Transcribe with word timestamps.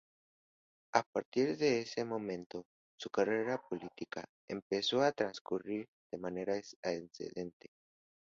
A 0.93 1.03
partir 1.03 1.57
de 1.57 1.79
ese 1.81 2.03
momento, 2.05 2.65
su 2.99 3.11
carrera 3.11 3.61
política 3.61 4.25
empezó 4.49 5.03
a 5.03 5.11
transcurrir 5.11 5.87
de 6.11 6.17
manera 6.17 6.55
ascendente. 6.55 7.69